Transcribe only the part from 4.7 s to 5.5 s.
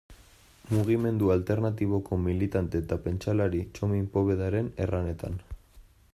erranetan.